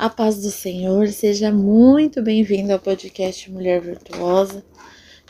A 0.00 0.08
paz 0.08 0.40
do 0.40 0.50
Senhor, 0.50 1.08
seja 1.08 1.52
muito 1.52 2.22
bem-vindo 2.22 2.72
ao 2.72 2.78
podcast 2.78 3.50
Mulher 3.50 3.82
Virtuosa. 3.82 4.64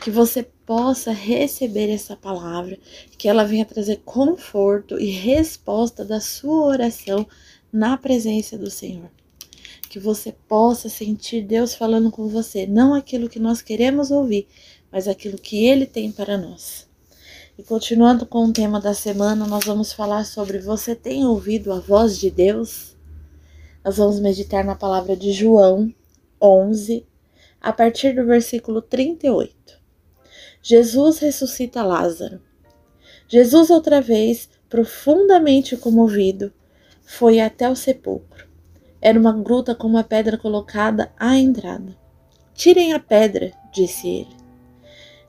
Que 0.01 0.09
você 0.09 0.43
possa 0.65 1.11
receber 1.11 1.89
essa 1.89 2.15
palavra, 2.15 2.79
que 3.17 3.27
ela 3.27 3.43
venha 3.43 3.65
trazer 3.65 3.97
conforto 4.05 4.97
e 4.97 5.09
resposta 5.09 6.05
da 6.05 6.21
sua 6.21 6.67
oração 6.67 7.27
na 7.69 7.97
presença 7.97 8.57
do 8.57 8.71
Senhor. 8.71 9.11
Que 9.89 9.99
você 9.99 10.33
possa 10.47 10.87
sentir 10.87 11.41
Deus 11.41 11.75
falando 11.75 12.09
com 12.09 12.29
você, 12.29 12.65
não 12.65 12.93
aquilo 12.93 13.27
que 13.27 13.39
nós 13.39 13.61
queremos 13.61 14.09
ouvir, 14.09 14.47
mas 14.89 15.05
aquilo 15.05 15.37
que 15.37 15.65
Ele 15.65 15.85
tem 15.85 16.13
para 16.13 16.37
nós. 16.37 16.87
E 17.57 17.63
continuando 17.63 18.25
com 18.25 18.45
o 18.45 18.53
tema 18.53 18.79
da 18.79 18.93
semana, 18.93 19.45
nós 19.45 19.65
vamos 19.65 19.91
falar 19.91 20.23
sobre 20.23 20.59
você 20.59 20.95
tem 20.95 21.25
ouvido 21.25 21.73
a 21.73 21.79
voz 21.81 22.17
de 22.17 22.31
Deus? 22.31 22.91
Nós 23.83 23.97
vamos 23.97 24.19
meditar 24.19 24.63
na 24.63 24.75
palavra 24.75 25.15
de 25.15 25.31
João 25.31 25.91
11, 26.39 27.03
a 27.59 27.73
partir 27.73 28.13
do 28.13 28.23
versículo 28.27 28.79
38. 28.79 29.55
Jesus 30.61 31.17
ressuscita 31.17 31.81
Lázaro. 31.81 32.39
Jesus, 33.27 33.71
outra 33.71 33.99
vez, 33.99 34.47
profundamente 34.69 35.75
comovido, 35.75 36.53
foi 37.03 37.39
até 37.39 37.67
o 37.67 37.75
sepulcro. 37.75 38.47
Era 39.01 39.19
uma 39.19 39.33
gruta 39.33 39.73
com 39.73 39.87
uma 39.87 40.03
pedra 40.03 40.37
colocada 40.37 41.11
à 41.17 41.35
entrada. 41.35 41.97
Tirem 42.53 42.93
a 42.93 42.99
pedra, 42.99 43.51
disse 43.73 44.07
ele. 44.07 44.37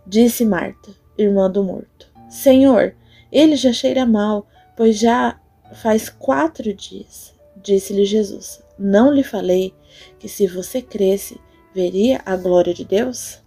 Disse 0.06 0.44
Marta, 0.44 0.90
irmã 1.16 1.50
do 1.50 1.64
morto: 1.64 2.06
Senhor, 2.28 2.94
ele 3.32 3.56
já 3.56 3.72
cheira 3.72 4.04
mal, 4.04 4.46
pois 4.76 4.98
já 4.98 5.40
faz 5.72 6.10
quatro 6.10 6.74
dias. 6.74 7.32
Disse-lhe 7.62 8.04
Jesus: 8.04 8.62
Não 8.78 9.12
lhe 9.12 9.22
falei 9.22 9.72
que 10.18 10.28
se 10.28 10.46
você 10.46 10.82
cresce, 10.82 11.40
veria 11.74 12.20
a 12.24 12.36
glória 12.36 12.74
de 12.74 12.84
Deus? 12.84 13.40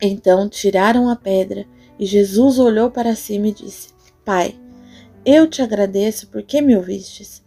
Então 0.00 0.48
tiraram 0.48 1.08
a 1.08 1.14
pedra 1.14 1.66
e 1.98 2.06
Jesus 2.06 2.58
olhou 2.58 2.90
para 2.90 3.14
cima 3.14 3.48
e 3.48 3.52
disse: 3.52 3.90
Pai, 4.24 4.58
eu 5.24 5.46
te 5.46 5.62
agradeço 5.62 6.28
porque 6.28 6.60
me 6.60 6.76
ouvistes. 6.76 7.42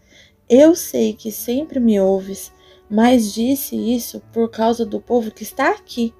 Eu 0.48 0.76
sei 0.76 1.14
que 1.14 1.32
sempre 1.32 1.80
me 1.80 2.00
ouves, 2.00 2.54
mas 2.90 3.34
disse 3.34 3.76
isso 3.76 4.22
por 4.32 4.50
causa 4.50 4.86
do 4.86 5.02
povo 5.02 5.32
que 5.32 5.44
está 5.44 5.72
aqui, 5.72 6.14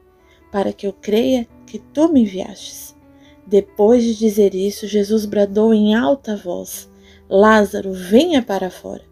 para 0.52 0.74
que 0.74 0.88
eu 0.88 0.92
creia 0.92 1.48
que 1.68 1.78
tu 1.78 2.12
me 2.12 2.22
enviastes. 2.22 2.96
Depois 3.46 4.04
de 4.04 4.16
dizer 4.16 4.56
isso, 4.56 4.88
Jesus 4.88 5.26
bradou 5.26 5.74
em 5.74 5.94
alta 5.94 6.36
voz: 6.36 6.90
Lázaro, 7.30 7.92
venha 7.92 8.42
para 8.44 8.70
fora. 8.70 9.04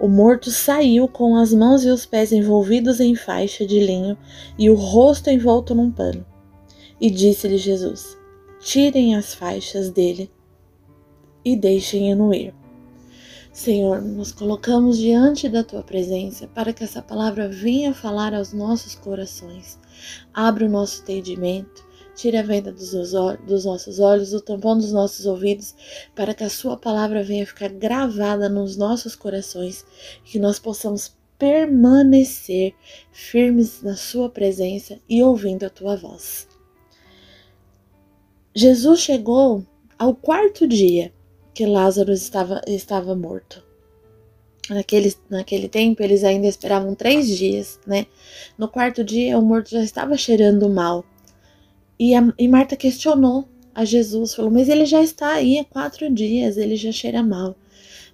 O 0.00 0.08
morto 0.08 0.50
saiu 0.50 1.06
com 1.06 1.36
as 1.36 1.52
mãos 1.52 1.84
e 1.84 1.88
os 1.88 2.04
pés 2.04 2.32
envolvidos 2.32 3.00
em 3.00 3.14
faixa 3.14 3.66
de 3.66 3.78
linho 3.80 4.16
e 4.58 4.68
o 4.68 4.74
rosto 4.74 5.30
envolto 5.30 5.74
num 5.74 5.90
pano. 5.90 6.24
E 7.00 7.10
disse-lhe 7.10 7.58
Jesus: 7.58 8.16
Tirem 8.60 9.14
as 9.14 9.34
faixas 9.34 9.90
dele 9.90 10.30
e 11.44 11.54
deixem-no 11.54 12.32
ir. 12.32 12.54
Senhor, 13.52 14.02
nos 14.02 14.32
colocamos 14.32 14.98
diante 14.98 15.48
da 15.48 15.62
tua 15.62 15.82
presença 15.82 16.48
para 16.48 16.72
que 16.72 16.82
essa 16.82 17.00
palavra 17.00 17.48
venha 17.48 17.94
falar 17.94 18.34
aos 18.34 18.52
nossos 18.52 18.96
corações. 18.96 19.78
Abra 20.32 20.66
o 20.66 20.68
nosso 20.68 21.02
entendimento 21.02 21.84
Tire 22.14 22.36
a 22.36 22.42
venda 22.42 22.72
dos, 22.72 22.92
nossos 23.64 23.98
olhos, 23.98 24.32
o 24.32 24.40
tampão 24.40 24.78
dos 24.78 24.92
nossos 24.92 25.26
ouvidos, 25.26 25.74
para 26.14 26.32
que 26.32 26.44
a 26.44 26.50
Sua 26.50 26.76
palavra 26.76 27.24
venha 27.24 27.46
ficar 27.46 27.68
gravada 27.70 28.48
nos 28.48 28.76
nossos 28.76 29.16
corações 29.16 29.84
que 30.24 30.38
nós 30.38 30.58
possamos 30.58 31.16
permanecer 31.38 32.74
firmes 33.10 33.82
na 33.82 33.96
Sua 33.96 34.30
presença 34.30 34.98
e 35.08 35.22
ouvindo 35.22 35.64
a 35.64 35.70
Tua 35.70 35.96
voz. 35.96 36.46
Jesus 38.54 39.00
chegou 39.00 39.66
ao 39.98 40.14
quarto 40.14 40.66
dia 40.66 41.12
que 41.52 41.66
Lázaro 41.66 42.12
estava, 42.12 42.60
estava 42.66 43.14
morto. 43.14 43.62
Naquele, 44.70 45.14
naquele 45.28 45.68
tempo, 45.68 46.02
eles 46.02 46.24
ainda 46.24 46.46
esperavam 46.46 46.94
três 46.94 47.28
dias, 47.28 47.78
né? 47.86 48.06
No 48.56 48.68
quarto 48.68 49.04
dia, 49.04 49.38
o 49.38 49.42
morto 49.42 49.70
já 49.70 49.82
estava 49.82 50.16
cheirando 50.16 50.68
mal. 50.70 51.04
E, 51.98 52.14
a, 52.14 52.32
e 52.38 52.48
Marta 52.48 52.76
questionou 52.76 53.48
a 53.74 53.84
Jesus, 53.84 54.34
falou: 54.34 54.50
Mas 54.50 54.68
ele 54.68 54.86
já 54.86 55.02
está 55.02 55.32
aí 55.32 55.58
há 55.58 55.64
quatro 55.64 56.12
dias, 56.12 56.56
ele 56.56 56.76
já 56.76 56.92
cheira 56.92 57.22
mal. 57.22 57.56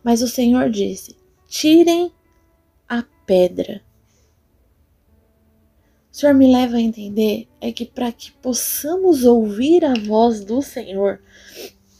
Mas 0.03 0.23
o 0.23 0.29
Senhor 0.29 0.71
disse: 0.71 1.17
Tirem 1.49 2.13
a 2.89 3.05
pedra. 3.27 3.83
O 6.13 6.17
Senhor 6.17 6.35
me 6.35 6.51
leva 6.51 6.77
a 6.77 6.81
entender 6.81 7.47
é 7.61 7.71
que 7.71 7.87
para 7.87 8.11
que 8.11 8.33
possamos 8.33 9.25
ouvir 9.25 9.85
a 9.85 9.95
voz 9.95 10.45
do 10.45 10.61
Senhor, 10.61 11.23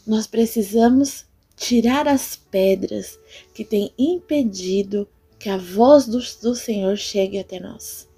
nós 0.05 0.27
precisamos 0.27 1.25
tirar 1.55 2.07
as 2.07 2.35
pedras 2.35 3.17
que 3.53 3.63
têm 3.63 3.93
impedido 3.97 5.07
que 5.39 5.49
a 5.49 5.57
voz 5.57 6.07
do, 6.07 6.19
do 6.41 6.55
Senhor 6.55 6.97
chegue 6.97 7.39
até 7.39 7.59
nós. 7.59 8.10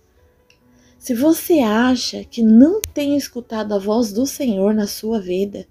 Se 1.03 1.13
você 1.13 1.59
acha 1.59 2.23
que 2.23 2.41
não 2.41 2.79
tem 2.79 3.17
escutado 3.17 3.73
a 3.73 3.77
voz 3.77 4.13
do 4.13 4.25
Senhor 4.25 4.73
na 4.73 4.87
sua 4.87 5.19
vida, 5.19 5.67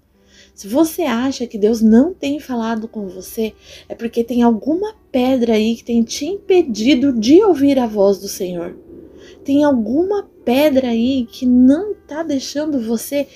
se 0.53 0.67
você 0.67 1.01
acha 1.01 1.47
que 1.47 1.57
Deus 1.57 1.81
não 1.81 2.13
tem 2.13 2.39
falado 2.39 2.87
com 2.87 3.07
você, 3.07 3.51
é 3.89 3.95
porque 3.95 4.23
tem 4.23 4.43
alguma 4.43 4.93
pedra 5.11 5.53
aí 5.53 5.75
que 5.75 5.83
tem 5.83 6.03
te 6.03 6.27
impedido 6.27 7.11
de 7.11 7.41
ouvir 7.43 7.79
a 7.79 7.87
voz 7.87 8.19
do 8.19 8.27
Senhor. 8.27 8.77
Tem 9.43 9.63
alguma 9.63 10.29
pedra 10.45 10.89
aí 10.89 11.25
que 11.25 11.47
não 11.47 11.93
está 11.93 12.21
deixando 12.21 12.79
você 12.79 13.27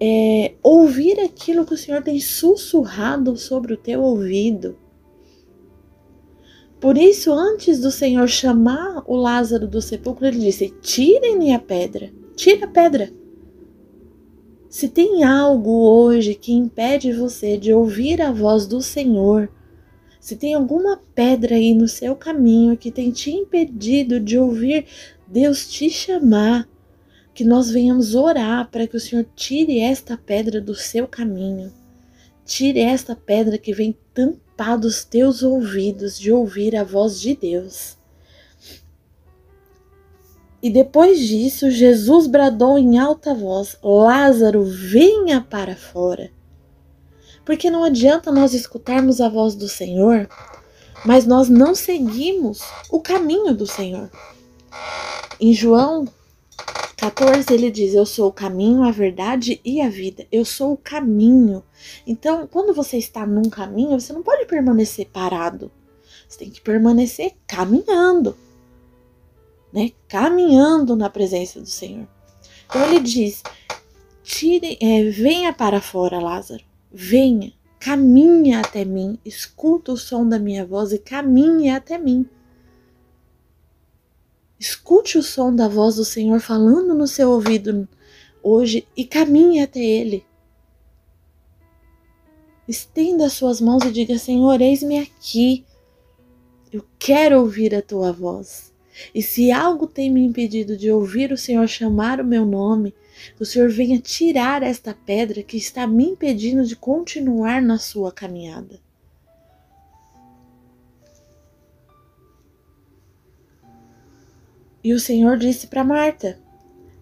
é, 0.00 0.54
ouvir 0.64 1.20
aquilo 1.20 1.64
que 1.64 1.74
o 1.74 1.78
Senhor 1.78 2.02
tem 2.02 2.18
sussurrado 2.18 3.36
sobre 3.36 3.72
o 3.72 3.76
teu 3.76 4.02
ouvido. 4.02 4.76
Por 6.80 6.98
isso, 6.98 7.32
antes 7.32 7.80
do 7.80 7.90
Senhor 7.90 8.28
chamar 8.28 9.02
o 9.06 9.16
Lázaro 9.16 9.66
do 9.66 9.80
sepulcro, 9.80 10.26
ele 10.26 10.40
disse: 10.40 10.74
Tirem-lhe 10.80 11.52
a 11.52 11.58
pedra, 11.58 12.12
tire 12.34 12.64
a 12.64 12.68
pedra. 12.68 13.10
Se 14.68 14.88
tem 14.88 15.24
algo 15.24 15.70
hoje 15.70 16.34
que 16.34 16.52
impede 16.52 17.12
você 17.12 17.56
de 17.56 17.72
ouvir 17.72 18.20
a 18.20 18.30
voz 18.30 18.66
do 18.66 18.82
Senhor, 18.82 19.48
se 20.20 20.36
tem 20.36 20.54
alguma 20.54 21.00
pedra 21.14 21.54
aí 21.54 21.72
no 21.72 21.88
seu 21.88 22.14
caminho 22.14 22.76
que 22.76 22.90
tem 22.90 23.10
te 23.10 23.30
impedido 23.30 24.20
de 24.20 24.38
ouvir 24.38 24.84
Deus 25.26 25.68
te 25.68 25.88
chamar, 25.88 26.68
que 27.32 27.44
nós 27.44 27.70
venhamos 27.70 28.14
orar 28.14 28.70
para 28.70 28.86
que 28.86 28.96
o 28.96 29.00
Senhor 29.00 29.26
tire 29.34 29.80
esta 29.80 30.16
pedra 30.16 30.60
do 30.60 30.74
seu 30.74 31.08
caminho. 31.08 31.72
Tire 32.44 32.80
esta 32.80 33.16
pedra 33.16 33.58
que 33.58 33.72
vem 33.72 33.96
tampar 34.56 34.80
os 34.80 35.04
teus 35.04 35.42
ouvidos 35.42 36.18
de 36.18 36.32
ouvir 36.32 36.74
a 36.74 36.82
voz 36.82 37.20
de 37.20 37.36
Deus. 37.36 37.96
E 40.62 40.70
depois 40.70 41.20
disso, 41.20 41.70
Jesus 41.70 42.26
bradou 42.26 42.78
em 42.78 42.98
alta 42.98 43.34
voz: 43.34 43.76
Lázaro, 43.82 44.64
venha 44.64 45.40
para 45.42 45.76
fora. 45.76 46.32
Porque 47.44 47.70
não 47.70 47.84
adianta 47.84 48.32
nós 48.32 48.54
escutarmos 48.54 49.20
a 49.20 49.28
voz 49.28 49.54
do 49.54 49.68
Senhor, 49.68 50.28
mas 51.04 51.26
nós 51.26 51.48
não 51.48 51.74
seguimos 51.74 52.60
o 52.90 53.00
caminho 53.00 53.54
do 53.54 53.66
Senhor. 53.66 54.10
Em 55.38 55.52
João 55.52 56.08
14, 56.96 57.52
ele 57.52 57.70
diz: 57.70 57.94
Eu 57.94 58.06
sou 58.06 58.28
o 58.28 58.32
caminho, 58.32 58.82
a 58.82 58.90
verdade 58.90 59.60
e 59.64 59.80
a 59.80 59.88
vida. 59.88 60.26
Eu 60.32 60.44
sou 60.44 60.72
o 60.72 60.76
caminho. 60.78 61.62
Então, 62.06 62.46
quando 62.46 62.72
você 62.72 62.96
está 62.96 63.26
num 63.26 63.50
caminho, 63.50 64.00
você 64.00 64.12
não 64.12 64.22
pode 64.22 64.46
permanecer 64.46 65.06
parado. 65.06 65.70
Você 66.26 66.38
tem 66.38 66.50
que 66.50 66.60
permanecer 66.60 67.34
caminhando, 67.46 68.36
né? 69.72 69.92
Caminhando 70.08 70.96
na 70.96 71.10
presença 71.10 71.60
do 71.60 71.68
Senhor. 71.68 72.08
Então, 72.66 72.82
ele 72.86 73.00
diz: 73.00 73.42
Tire, 74.24 74.78
é, 74.80 75.04
venha 75.10 75.52
para 75.52 75.80
fora, 75.80 76.18
Lázaro. 76.18 76.64
Venha, 76.90 77.52
caminha 77.78 78.60
até 78.60 78.84
mim, 78.84 79.18
escuta 79.24 79.92
o 79.92 79.96
som 79.98 80.26
da 80.26 80.38
minha 80.38 80.64
voz 80.64 80.92
e 80.92 80.98
caminhe 80.98 81.68
até 81.70 81.98
mim. 81.98 82.26
Escute 84.86 85.18
o 85.18 85.22
som 85.22 85.52
da 85.52 85.66
voz 85.66 85.96
do 85.96 86.04
Senhor 86.04 86.38
falando 86.38 86.94
no 86.94 87.08
seu 87.08 87.32
ouvido 87.32 87.88
hoje 88.40 88.86
e 88.96 89.04
caminhe 89.04 89.60
até 89.60 89.80
Ele. 89.80 90.24
Estenda 92.68 93.26
as 93.26 93.32
suas 93.32 93.60
mãos 93.60 93.82
e 93.82 93.90
diga: 93.90 94.16
Senhor, 94.16 94.60
eis-me 94.60 95.00
aqui. 95.00 95.64
Eu 96.72 96.84
quero 97.00 97.40
ouvir 97.40 97.74
a 97.74 97.82
tua 97.82 98.12
voz. 98.12 98.72
E 99.12 99.20
se 99.24 99.50
algo 99.50 99.88
tem 99.88 100.08
me 100.08 100.24
impedido 100.24 100.76
de 100.76 100.88
ouvir 100.88 101.32
o 101.32 101.36
Senhor 101.36 101.66
chamar 101.66 102.20
o 102.20 102.24
meu 102.24 102.46
nome, 102.46 102.94
o 103.40 103.44
Senhor 103.44 103.68
venha 103.68 103.98
tirar 103.98 104.62
esta 104.62 104.94
pedra 104.94 105.42
que 105.42 105.56
está 105.56 105.84
me 105.84 106.04
impedindo 106.04 106.64
de 106.64 106.76
continuar 106.76 107.60
na 107.60 107.76
sua 107.76 108.12
caminhada. 108.12 108.78
E 114.86 114.94
o 114.94 115.00
Senhor 115.00 115.36
disse 115.36 115.66
para 115.66 115.82
Marta: 115.82 116.38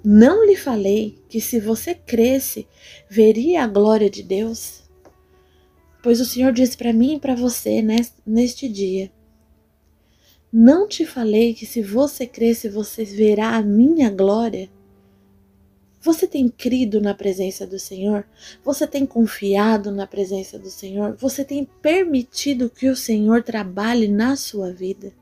Não 0.02 0.46
lhe 0.46 0.56
falei 0.56 1.18
que 1.28 1.38
se 1.38 1.60
você 1.60 1.94
cresce, 1.94 2.66
veria 3.10 3.62
a 3.62 3.66
glória 3.66 4.08
de 4.08 4.22
Deus? 4.22 4.84
Pois 6.02 6.18
o 6.18 6.24
Senhor 6.24 6.50
disse 6.50 6.78
para 6.78 6.94
mim 6.94 7.16
e 7.16 7.20
para 7.20 7.34
você 7.34 7.84
neste 8.24 8.70
dia: 8.70 9.12
Não 10.50 10.88
te 10.88 11.04
falei 11.04 11.52
que 11.52 11.66
se 11.66 11.82
você 11.82 12.26
cresce, 12.26 12.70
você 12.70 13.04
verá 13.04 13.50
a 13.54 13.62
minha 13.62 14.08
glória? 14.08 14.70
Você 16.00 16.26
tem 16.26 16.48
crido 16.48 17.02
na 17.02 17.12
presença 17.12 17.66
do 17.66 17.78
Senhor? 17.78 18.26
Você 18.64 18.86
tem 18.86 19.04
confiado 19.04 19.92
na 19.92 20.06
presença 20.06 20.58
do 20.58 20.70
Senhor? 20.70 21.16
Você 21.16 21.44
tem 21.44 21.68
permitido 21.82 22.70
que 22.70 22.88
o 22.88 22.96
Senhor 22.96 23.42
trabalhe 23.42 24.08
na 24.08 24.36
sua 24.36 24.72
vida? 24.72 25.12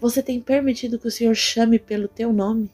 Você 0.00 0.22
tem 0.22 0.40
permitido 0.40 0.98
que 0.98 1.08
o 1.08 1.10
Senhor 1.10 1.34
chame 1.34 1.78
pelo 1.78 2.08
teu 2.08 2.32
nome? 2.32 2.70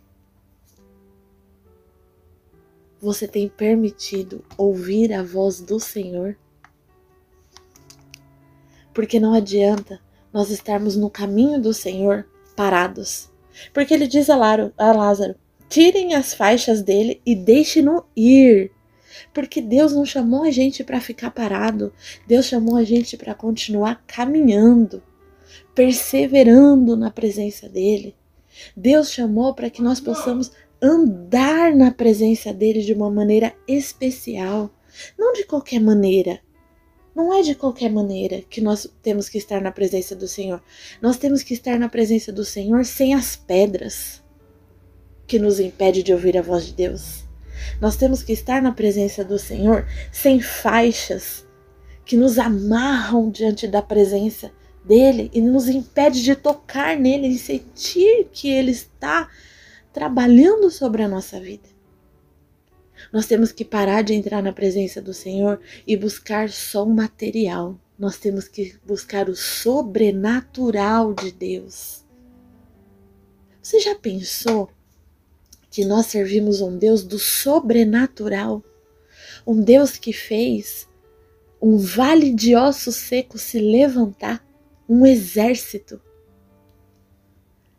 Você 3.00 3.26
tem 3.26 3.48
permitido 3.48 4.44
ouvir 4.56 5.12
a 5.12 5.24
voz 5.24 5.60
do 5.60 5.80
Senhor? 5.80 6.38
Porque 8.94 9.18
não 9.18 9.34
adianta 9.34 10.00
nós 10.32 10.50
estarmos 10.50 10.96
no 10.96 11.10
caminho 11.10 11.60
do 11.60 11.74
Senhor 11.74 12.26
parados. 12.54 13.28
Porque 13.74 13.92
ele 13.92 14.06
diz 14.06 14.30
a 14.30 14.36
Lázaro: 14.36 15.34
Tirem 15.68 16.14
as 16.14 16.32
faixas 16.32 16.80
dele 16.80 17.20
e 17.26 17.34
deixem-no 17.34 18.04
ir. 18.16 18.70
Porque 19.34 19.60
Deus 19.60 19.92
não 19.92 20.04
chamou 20.04 20.44
a 20.44 20.50
gente 20.50 20.84
para 20.84 21.00
ficar 21.00 21.32
parado. 21.32 21.92
Deus 22.26 22.46
chamou 22.46 22.76
a 22.76 22.84
gente 22.84 23.16
para 23.16 23.34
continuar 23.34 24.04
caminhando, 24.06 25.02
perseverando 25.74 26.96
na 26.96 27.10
presença 27.10 27.68
dele. 27.68 28.16
Deus 28.76 29.10
chamou 29.10 29.54
para 29.54 29.70
que 29.70 29.82
nós 29.82 30.00
possamos 30.00 30.50
andar 30.80 31.74
na 31.74 31.90
presença 31.90 32.52
dele 32.52 32.82
de 32.82 32.92
uma 32.92 33.10
maneira 33.10 33.54
especial, 33.66 34.70
não 35.18 35.32
de 35.32 35.44
qualquer 35.44 35.80
maneira. 35.80 36.40
Não 37.14 37.32
é 37.32 37.40
de 37.40 37.54
qualquer 37.54 37.90
maneira 37.90 38.42
que 38.42 38.60
nós 38.60 38.86
temos 39.02 39.26
que 39.28 39.38
estar 39.38 39.62
na 39.62 39.72
presença 39.72 40.14
do 40.14 40.28
Senhor. 40.28 40.62
Nós 41.00 41.16
temos 41.16 41.42
que 41.42 41.54
estar 41.54 41.78
na 41.78 41.88
presença 41.88 42.30
do 42.30 42.44
Senhor 42.44 42.84
sem 42.84 43.14
as 43.14 43.36
pedras 43.36 44.22
que 45.26 45.38
nos 45.38 45.58
impede 45.58 46.02
de 46.02 46.12
ouvir 46.12 46.36
a 46.36 46.42
voz 46.42 46.66
de 46.66 46.74
Deus. 46.74 47.24
Nós 47.80 47.96
temos 47.96 48.22
que 48.22 48.34
estar 48.34 48.60
na 48.60 48.70
presença 48.70 49.24
do 49.24 49.38
Senhor 49.38 49.86
sem 50.12 50.40
faixas 50.40 51.46
que 52.04 52.16
nos 52.16 52.38
amarram 52.38 53.30
diante 53.30 53.66
da 53.66 53.80
presença 53.80 54.52
dele 54.86 55.30
e 55.34 55.40
nos 55.40 55.68
impede 55.68 56.22
de 56.22 56.34
tocar 56.36 56.96
nele 56.96 57.28
e 57.28 57.38
sentir 57.38 58.28
que 58.32 58.48
ele 58.48 58.70
está 58.70 59.28
trabalhando 59.92 60.70
sobre 60.70 61.02
a 61.02 61.08
nossa 61.08 61.40
vida. 61.40 61.68
Nós 63.12 63.26
temos 63.26 63.52
que 63.52 63.64
parar 63.64 64.02
de 64.02 64.14
entrar 64.14 64.42
na 64.42 64.52
presença 64.52 65.00
do 65.00 65.12
Senhor 65.12 65.60
e 65.86 65.96
buscar 65.96 66.48
só 66.48 66.84
o 66.84 66.94
material. 66.94 67.78
Nós 67.98 68.16
temos 68.16 68.48
que 68.48 68.74
buscar 68.86 69.28
o 69.28 69.36
sobrenatural 69.36 71.14
de 71.14 71.30
Deus. 71.32 72.04
Você 73.62 73.80
já 73.80 73.94
pensou 73.94 74.70
que 75.70 75.84
nós 75.84 76.06
servimos 76.06 76.60
um 76.60 76.76
Deus 76.78 77.02
do 77.02 77.18
sobrenatural, 77.18 78.62
um 79.46 79.60
Deus 79.60 79.96
que 79.96 80.12
fez 80.12 80.88
um 81.60 81.78
vale 81.78 82.32
de 82.32 82.54
ossos 82.54 82.96
secos 82.96 83.42
se 83.42 83.58
levantar, 83.58 84.44
um 84.88 85.04
exército. 85.04 86.00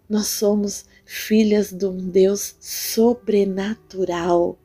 Nós 0.09 0.27
somos 0.27 0.85
filhas 1.05 1.71
de 1.71 1.85
um 1.85 1.97
Deus 2.09 2.55
sobrenatural, 2.59 4.57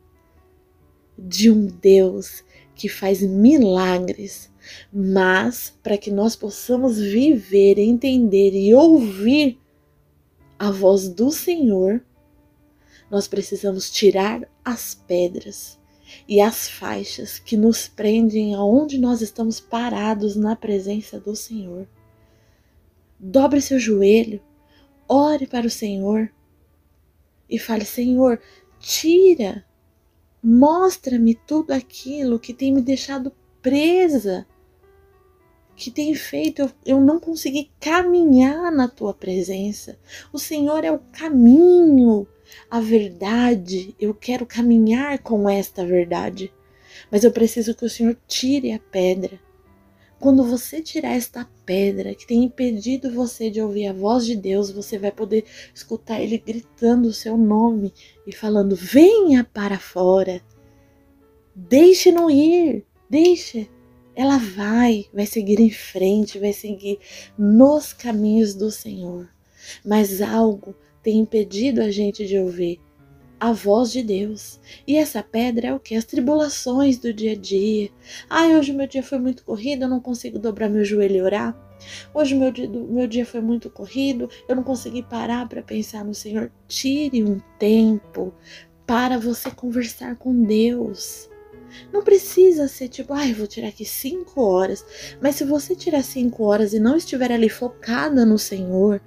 de 1.19 1.51
um 1.51 1.67
Deus 1.67 2.45
que 2.75 2.89
faz 2.89 3.23
milagres, 3.23 4.51
mas 4.93 5.77
para 5.83 5.99
que 5.99 6.11
nós 6.11 6.37
possamos 6.37 6.99
viver, 6.99 7.79
entender 7.79 8.53
e 8.55 8.75
ouvir 8.75 9.59
a 10.59 10.71
voz 10.71 11.09
do 11.09 11.31
Senhor, 11.31 12.05
nós 13.11 13.29
precisamos 13.29 13.91
tirar 13.91 14.49
as 14.65 14.95
pedras 14.95 15.79
e 16.29 16.41
as 16.41 16.69
faixas 16.69 17.39
que 17.39 17.57
nos 17.57 17.89
prendem 17.89 18.55
aonde 18.55 18.99
nós 18.99 19.21
estamos 19.21 19.61
parados 19.61 20.37
na 20.37 20.55
presença 20.55 21.19
do 21.19 21.35
Senhor. 21.35 21.89
Dobre 23.25 23.61
seu 23.61 23.79
joelho, 23.79 24.43
ore 25.09 25.47
para 25.47 25.65
o 25.65 25.71
Senhor 25.71 26.29
e 27.49 27.57
fale: 27.57 27.85
Senhor, 27.85 28.41
tira, 28.81 29.65
mostra-me 30.43 31.37
tudo 31.37 31.71
aquilo 31.71 32.41
que 32.41 32.53
tem 32.53 32.73
me 32.73 32.83
deixado 32.83 33.33
presa, 33.63 34.45
que 35.77 35.89
tem 35.89 36.13
feito 36.17 36.63
eu, 36.63 36.71
eu 36.85 37.01
não 37.01 37.21
conseguir 37.21 37.71
caminhar 37.79 38.73
na 38.73 38.89
tua 38.89 39.15
presença. 39.15 39.97
O 40.33 40.39
Senhor 40.39 40.83
é 40.83 40.91
o 40.91 40.99
caminho, 40.99 42.27
a 42.69 42.81
verdade, 42.81 43.95
eu 44.01 44.13
quero 44.13 44.45
caminhar 44.45 45.21
com 45.21 45.49
esta 45.49 45.87
verdade, 45.87 46.53
mas 47.09 47.23
eu 47.23 47.31
preciso 47.31 47.73
que 47.73 47.85
o 47.85 47.91
Senhor 47.91 48.19
tire 48.27 48.73
a 48.73 48.81
pedra. 48.81 49.39
Quando 50.23 50.45
você 50.45 50.81
tirar 50.81 51.17
esta 51.17 51.45
pedra 51.67 52.15
que 52.15 52.25
tem 52.25 52.45
impedido 52.45 53.11
você 53.11 53.51
de 53.51 53.61
ouvir 53.61 53.89
a 53.89 53.93
voz 53.93 54.25
de 54.25 54.37
Deus, 54.37 54.71
você 54.71 54.97
vai 54.97 55.11
poder 55.11 55.45
escutar 55.75 56.21
Ele 56.21 56.39
gritando 56.39 57.09
o 57.09 57.13
seu 57.13 57.37
nome 57.37 57.93
e 58.25 58.31
falando: 58.31 58.77
Venha 58.77 59.43
para 59.43 59.81
fora, 59.81 60.41
deixe-no 61.57 62.31
ir, 62.31 62.87
deixe. 63.11 63.69
Ela 64.15 64.39
vai, 64.39 65.07
vai 65.13 65.27
seguir 65.27 65.59
em 65.59 65.71
frente, 65.71 66.39
vai 66.39 66.53
seguir 66.53 67.01
nos 67.37 67.93
caminhos 67.93 68.55
do 68.55 68.71
Senhor. 68.71 69.29
Mas 69.85 70.23
algo 70.23 70.73
tem 71.03 71.19
impedido 71.19 71.83
a 71.83 71.91
gente 71.91 72.25
de 72.25 72.39
ouvir 72.39 72.81
a 73.43 73.51
voz 73.51 73.91
de 73.91 74.05
Deus. 74.05 74.61
E 74.87 74.97
essa 74.97 75.21
pedra 75.21 75.67
é 75.67 75.75
o 75.75 75.81
que? 75.81 75.97
As 75.97 76.05
tribulações 76.05 76.97
do 76.97 77.13
dia 77.13 77.33
a 77.33 77.35
dia. 77.35 77.91
Ai, 78.31 78.57
hoje 78.57 78.73
meu 78.73 78.87
dia 78.87 79.03
foi 79.03 79.19
muito 79.19 79.43
corrido, 79.43 79.83
eu 79.83 79.89
não 79.89 79.99
consigo 79.99 80.39
dobrar 80.39 80.69
meu 80.69 80.85
joelho 80.85 81.17
e 81.17 81.23
orar. 81.23 81.57
Hoje 82.15 82.37
meu 82.37 82.53
dia, 82.53 82.69
meu 82.69 83.09
dia 83.09 83.27
foi 83.27 83.41
muito 83.41 83.69
corrido, 83.69 84.31
eu 84.49 84.55
não 84.55 84.63
consegui 84.63 85.03
parar 85.03 85.49
para 85.49 85.61
pensar 85.61 86.05
no 86.05 86.15
Senhor. 86.15 86.53
Tire 86.69 87.25
um 87.25 87.41
tempo 87.59 88.33
para 88.87 89.19
você 89.19 89.51
conversar 89.51 90.15
com 90.15 90.45
Deus. 90.45 91.29
Não 91.93 92.03
precisa 92.03 92.69
ser 92.69 92.89
tipo, 92.89 93.13
ai, 93.13 93.31
ah, 93.31 93.35
vou 93.35 93.47
tirar 93.47 93.69
aqui 93.69 93.85
cinco 93.85 94.41
horas. 94.43 94.85
Mas 95.21 95.37
se 95.37 95.45
você 95.45 95.75
tirar 95.75 96.03
cinco 96.03 96.45
horas 96.45 96.73
e 96.73 96.81
não 96.81 96.97
estiver 96.97 97.33
ali 97.33 97.49
focada 97.49 98.25
no 98.25 98.39
Senhor, 98.39 99.01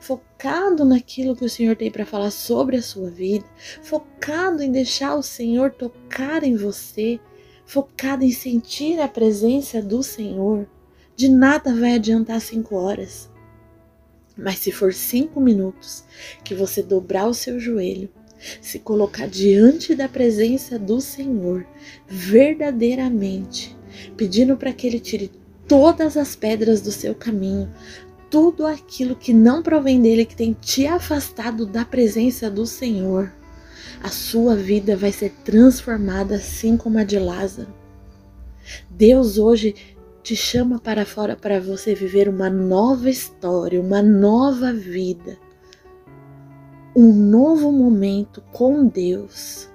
focado 0.00 0.84
naquilo 0.84 1.36
que 1.36 1.44
o 1.44 1.50
Senhor 1.50 1.76
tem 1.76 1.90
para 1.90 2.06
falar 2.06 2.30
sobre 2.30 2.76
a 2.76 2.82
sua 2.82 3.10
vida, 3.10 3.44
focado 3.82 4.62
em 4.62 4.70
deixar 4.70 5.14
o 5.14 5.22
Senhor 5.22 5.72
tocar 5.72 6.42
em 6.44 6.56
você, 6.56 7.20
focado 7.66 8.24
em 8.24 8.32
sentir 8.32 9.00
a 9.00 9.08
presença 9.08 9.82
do 9.82 10.02
Senhor, 10.02 10.68
de 11.14 11.28
nada 11.28 11.74
vai 11.74 11.94
adiantar 11.94 12.40
cinco 12.40 12.76
horas. 12.76 13.28
Mas 14.36 14.60
se 14.60 14.70
for 14.70 14.94
cinco 14.94 15.40
minutos 15.40 16.04
que 16.44 16.54
você 16.54 16.80
dobrar 16.80 17.26
o 17.26 17.34
seu 17.34 17.58
joelho, 17.58 18.08
se 18.60 18.78
colocar 18.78 19.26
diante 19.26 19.94
da 19.94 20.08
presença 20.08 20.78
do 20.78 21.00
Senhor, 21.00 21.66
verdadeiramente, 22.06 23.76
pedindo 24.16 24.56
para 24.56 24.72
que 24.72 24.86
Ele 24.86 25.00
tire 25.00 25.30
todas 25.66 26.16
as 26.16 26.34
pedras 26.34 26.80
do 26.80 26.90
seu 26.90 27.14
caminho, 27.14 27.72
tudo 28.30 28.66
aquilo 28.66 29.16
que 29.16 29.32
não 29.32 29.62
provém 29.62 30.00
dele, 30.00 30.24
que 30.24 30.36
tem 30.36 30.52
te 30.52 30.86
afastado 30.86 31.66
da 31.66 31.84
presença 31.84 32.50
do 32.50 32.66
Senhor, 32.66 33.32
a 34.02 34.08
sua 34.08 34.54
vida 34.54 34.96
vai 34.96 35.12
ser 35.12 35.30
transformada 35.44 36.36
assim 36.36 36.76
como 36.76 36.98
a 36.98 37.04
de 37.04 37.18
Lázaro. 37.18 37.72
Deus 38.90 39.38
hoje 39.38 39.74
te 40.22 40.36
chama 40.36 40.78
para 40.78 41.06
fora 41.06 41.34
para 41.34 41.58
você 41.58 41.94
viver 41.94 42.28
uma 42.28 42.50
nova 42.50 43.08
história, 43.08 43.80
uma 43.80 44.02
nova 44.02 44.72
vida, 44.72 45.38
um 46.98 47.12
novo 47.12 47.70
momento 47.70 48.42
com 48.52 48.84
Deus, 48.88 49.70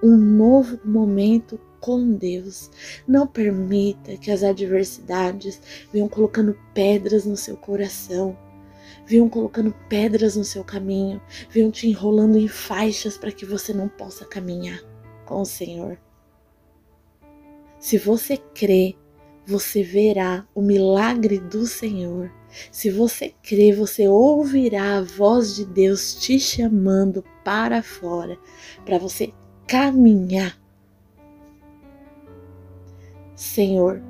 um 0.00 0.16
novo 0.16 0.78
momento 0.84 1.58
com 1.80 2.12
Deus. 2.12 2.70
Não 3.08 3.26
permita 3.26 4.16
que 4.16 4.30
as 4.30 4.44
adversidades 4.44 5.60
venham 5.92 6.08
colocando 6.08 6.56
pedras 6.72 7.24
no 7.24 7.36
seu 7.36 7.56
coração, 7.56 8.38
venham 9.04 9.28
colocando 9.28 9.74
pedras 9.88 10.36
no 10.36 10.44
seu 10.44 10.62
caminho, 10.62 11.20
venham 11.50 11.72
te 11.72 11.88
enrolando 11.88 12.38
em 12.38 12.46
faixas 12.46 13.18
para 13.18 13.32
que 13.32 13.44
você 13.44 13.72
não 13.72 13.88
possa 13.88 14.24
caminhar 14.24 14.80
com 15.26 15.40
o 15.40 15.44
Senhor. 15.44 15.98
Se 17.80 17.98
você 17.98 18.36
crê, 18.36 18.94
você 19.46 19.82
verá 19.82 20.46
o 20.54 20.62
milagre 20.62 21.38
do 21.38 21.66
Senhor. 21.66 22.32
Se 22.70 22.90
você 22.90 23.34
crê, 23.42 23.72
você 23.72 24.08
ouvirá 24.08 24.98
a 24.98 25.02
voz 25.02 25.56
de 25.56 25.64
Deus 25.64 26.14
te 26.14 26.38
chamando 26.38 27.24
para 27.44 27.82
fora, 27.82 28.38
para 28.84 28.98
você 28.98 29.32
caminhar. 29.66 30.58
Senhor, 33.34 34.00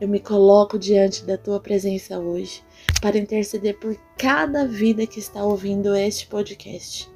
eu 0.00 0.08
me 0.08 0.20
coloco 0.20 0.78
diante 0.78 1.24
da 1.24 1.36
tua 1.36 1.60
presença 1.60 2.18
hoje 2.18 2.62
para 3.02 3.18
interceder 3.18 3.78
por 3.78 3.96
cada 4.16 4.66
vida 4.66 5.06
que 5.06 5.18
está 5.18 5.44
ouvindo 5.44 5.94
este 5.94 6.26
podcast. 6.26 7.10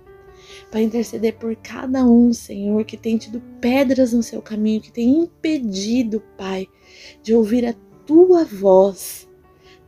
Para 0.71 0.83
interceder 0.83 1.35
por 1.35 1.55
cada 1.57 2.05
um, 2.05 2.33
Senhor, 2.33 2.85
que 2.85 2.97
tem 2.97 3.17
tido 3.17 3.41
pedras 3.61 4.13
no 4.13 4.23
seu 4.23 4.43
caminho, 4.43 4.81
que 4.81 4.93
tem 4.93 5.21
impedido, 5.21 6.23
Pai, 6.37 6.67
de 7.23 7.35
ouvir 7.35 7.67
a 7.67 7.75
tua 8.07 8.45
voz. 8.45 9.29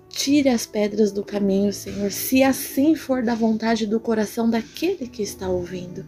Tire 0.08 0.48
as 0.48 0.64
pedras 0.64 1.12
do 1.12 1.22
caminho, 1.22 1.72
Senhor, 1.74 2.10
se 2.10 2.42
assim 2.42 2.94
for 2.94 3.22
da 3.22 3.34
vontade 3.34 3.86
do 3.86 4.00
coração 4.00 4.48
daquele 4.48 5.06
que 5.08 5.22
está 5.22 5.46
ouvindo. 5.46 6.06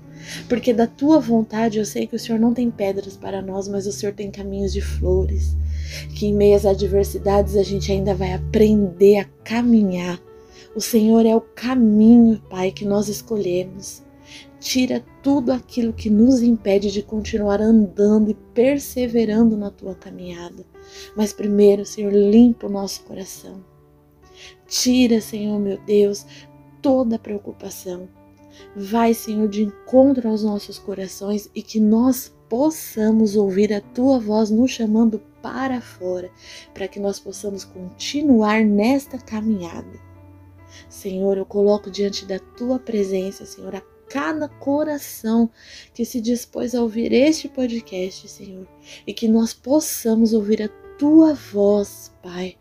Porque 0.48 0.72
da 0.72 0.86
tua 0.86 1.20
vontade 1.20 1.78
eu 1.78 1.84
sei 1.84 2.06
que 2.06 2.16
o 2.16 2.18
Senhor 2.18 2.38
não 2.38 2.54
tem 2.54 2.70
pedras 2.70 3.18
para 3.18 3.42
nós, 3.42 3.68
mas 3.68 3.86
o 3.86 3.92
Senhor 3.92 4.14
tem 4.14 4.30
caminhos 4.30 4.72
de 4.72 4.80
flores 4.80 5.58
que 6.14 6.26
em 6.26 6.34
meio 6.34 6.56
às 6.56 6.66
adversidades 6.66 7.56
a 7.56 7.62
gente 7.62 7.90
ainda 7.90 8.14
vai 8.14 8.32
aprender 8.32 9.18
a 9.18 9.24
caminhar. 9.44 10.20
O 10.74 10.80
Senhor 10.80 11.24
é 11.24 11.34
o 11.34 11.40
caminho, 11.40 12.40
Pai, 12.48 12.70
que 12.70 12.84
nós 12.84 13.08
escolhemos. 13.08 14.02
Tira 14.60 15.04
tudo 15.22 15.52
aquilo 15.52 15.92
que 15.92 16.10
nos 16.10 16.42
impede 16.42 16.90
de 16.90 17.02
continuar 17.02 17.60
andando 17.60 18.30
e 18.30 18.34
perseverando 18.34 19.56
na 19.56 19.70
tua 19.70 19.94
caminhada. 19.94 20.66
Mas 21.16 21.32
primeiro, 21.32 21.84
Senhor, 21.84 22.12
limpa 22.12 22.66
o 22.66 22.70
nosso 22.70 23.02
coração. 23.04 23.64
Tira, 24.66 25.20
Senhor 25.20 25.58
meu 25.60 25.78
Deus, 25.84 26.26
toda 26.82 27.18
preocupação. 27.18 28.08
Vai, 28.74 29.14
Senhor, 29.14 29.48
de 29.48 29.62
encontro 29.62 30.28
aos 30.28 30.42
nossos 30.42 30.78
corações 30.78 31.48
e 31.54 31.62
que 31.62 31.78
nós 31.78 32.34
possamos 32.48 33.36
ouvir 33.36 33.72
a 33.72 33.80
tua 33.80 34.18
voz 34.18 34.50
nos 34.50 34.70
chamando 34.70 35.20
para 35.42 35.80
fora, 35.80 36.30
para 36.74 36.88
que 36.88 36.98
nós 36.98 37.20
possamos 37.20 37.64
continuar 37.64 38.64
nesta 38.64 39.18
caminhada. 39.18 40.08
Senhor, 40.88 41.36
eu 41.36 41.46
coloco 41.46 41.90
diante 41.90 42.26
da 42.26 42.38
tua 42.38 42.78
presença, 42.78 43.46
Senhor, 43.46 43.74
a 43.74 43.82
cada 44.08 44.48
coração 44.48 45.50
que 45.94 46.04
se 46.04 46.20
dispôs 46.20 46.74
a 46.74 46.82
ouvir 46.82 47.12
este 47.12 47.48
podcast, 47.48 48.28
Senhor, 48.28 48.66
e 49.06 49.12
que 49.12 49.28
nós 49.28 49.52
possamos 49.52 50.32
ouvir 50.32 50.62
a 50.62 50.68
tua 50.98 51.34
voz, 51.34 52.12
Pai, 52.22 52.56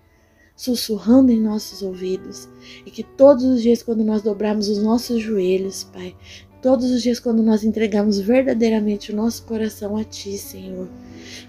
sussurrando 0.55 1.31
em 1.31 1.39
nossos 1.39 1.81
ouvidos, 1.81 2.47
e 2.85 2.91
que 2.91 3.03
todos 3.03 3.43
os 3.43 3.61
dias, 3.61 3.83
quando 3.83 4.03
nós 4.03 4.21
dobrarmos 4.21 4.67
os 4.69 4.81
nossos 4.81 5.21
joelhos, 5.21 5.83
Pai, 5.83 6.15
todos 6.61 6.91
os 6.91 7.01
dias, 7.01 7.19
quando 7.19 7.43
nós 7.43 7.63
entregamos 7.63 8.19
verdadeiramente 8.19 9.11
o 9.11 9.15
nosso 9.15 9.43
coração 9.43 9.95
a 9.95 10.03
Ti, 10.03 10.37
Senhor, 10.37 10.87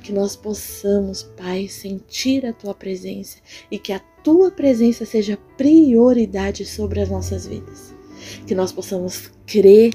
que 0.02 0.12
nós 0.12 0.36
possamos, 0.36 1.22
Pai, 1.36 1.68
sentir 1.68 2.46
a 2.46 2.52
Tua 2.52 2.74
presença 2.74 3.38
e 3.70 3.78
que 3.78 3.92
a 3.92 3.98
Tua 4.22 4.50
presença 4.50 5.04
seja 5.04 5.38
prioridade 5.56 6.64
sobre 6.64 7.00
as 7.00 7.08
nossas 7.08 7.46
vidas. 7.46 7.97
Que 8.46 8.54
nós 8.54 8.72
possamos 8.72 9.30
crer 9.46 9.92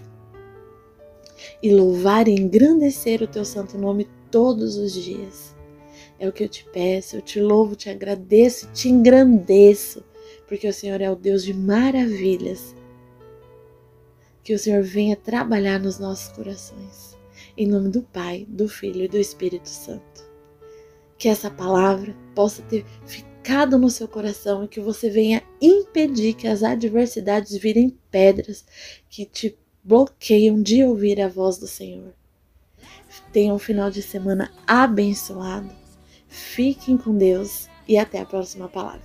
e 1.62 1.74
louvar 1.74 2.28
e 2.28 2.32
engrandecer 2.32 3.22
o 3.22 3.28
Teu 3.28 3.46
santo 3.46 3.78
nome 3.78 4.08
todos 4.30 4.76
os 4.76 4.94
dias. 4.94 5.56
É 6.20 6.28
o 6.28 6.32
que 6.32 6.44
eu 6.44 6.50
te 6.50 6.66
peço, 6.66 7.18
eu 7.18 7.22
te 7.22 7.40
louvo, 7.40 7.76
te 7.76 7.90
agradeço, 7.90 8.70
te 8.72 8.90
engrandeço, 8.90 10.04
porque 10.48 10.68
o 10.68 10.74
Senhor 10.74 11.02
é 11.02 11.12
o 11.12 11.16
Deus 11.16 11.44
de 11.44 11.54
maravilhas. 11.54 12.76
Que 14.44 14.54
o 14.54 14.60
Senhor 14.60 14.84
venha 14.84 15.16
trabalhar 15.16 15.80
nos 15.80 16.00
nossos 16.00 16.30
corações. 16.34 17.18
Em 17.58 17.68
nome 17.68 17.90
do 17.90 18.02
Pai, 18.02 18.46
do 18.50 18.68
Filho 18.68 19.04
e 19.04 19.08
do 19.08 19.18
Espírito 19.18 19.70
Santo. 19.70 20.24
Que 21.18 21.30
essa 21.30 21.50
palavra 21.50 22.16
possa 22.36 22.62
ter 22.64 22.86
ficado 23.06 23.33
no 23.78 23.90
seu 23.90 24.08
coração 24.08 24.64
e 24.64 24.68
que 24.68 24.80
você 24.80 25.10
venha 25.10 25.44
impedir 25.62 26.34
que 26.34 26.48
as 26.48 26.64
adversidades 26.64 27.56
virem 27.58 27.98
pedras 28.10 28.66
que 29.10 29.26
te 29.26 29.58
bloqueiam 29.84 30.62
de 30.62 30.84
ouvir 30.84 31.20
a 31.20 31.28
voz 31.28 31.58
do 31.58 31.68
Senhor. 31.68 32.14
Tenha 33.32 33.54
um 33.54 33.60
final 33.60 33.92
de 33.92 34.02
semana 34.02 34.52
abençoado. 34.66 35.70
Fiquem 36.28 36.98
com 36.98 37.18
Deus 37.18 37.68
e 37.88 37.98
até 37.98 38.20
a 38.22 38.26
próxima 38.26 38.68
palavra. 38.70 39.02